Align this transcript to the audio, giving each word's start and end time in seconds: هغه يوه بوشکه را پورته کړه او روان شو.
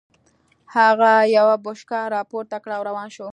هغه 0.75 1.11
يوه 1.35 1.55
بوشکه 1.63 1.99
را 2.13 2.21
پورته 2.31 2.57
کړه 2.63 2.73
او 2.77 2.83
روان 2.89 3.09
شو. 3.15 3.27